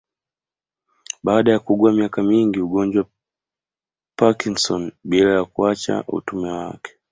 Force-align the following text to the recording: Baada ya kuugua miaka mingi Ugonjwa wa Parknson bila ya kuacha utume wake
Baada 1.23 1.51
ya 1.51 1.59
kuugua 1.59 1.91
miaka 1.93 2.23
mingi 2.23 2.59
Ugonjwa 2.59 3.03
wa 3.03 3.09
Parknson 4.15 4.91
bila 5.03 5.33
ya 5.33 5.45
kuacha 5.45 6.03
utume 6.07 6.51
wake 6.51 6.93